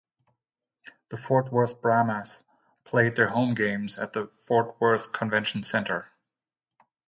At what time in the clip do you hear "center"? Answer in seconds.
5.61-6.09